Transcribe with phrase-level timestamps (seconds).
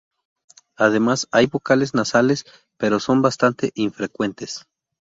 [0.77, 2.45] Además, hay vocales nasales,
[2.79, 4.65] pero son bastante infrecuentes.